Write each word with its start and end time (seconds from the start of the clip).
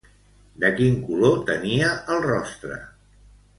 De 0.63 0.71
quin 0.79 0.97
color 1.09 1.37
tenia 1.51 1.93
el 2.17 2.25
rostre? 2.27 2.81